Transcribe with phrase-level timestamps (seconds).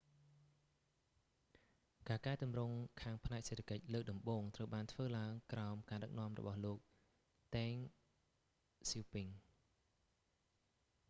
[2.07, 6.77] ការកែទម្រង់ខាងផ្នែកសេដ្ឋកិច្ចលើកដំបូងត្រូវបានធ្វើឡើងក្រោម ការដឹកនាំរបស់លោក
[7.55, 7.73] តេង
[8.89, 9.31] ស៊ាវពិង deng xiaoping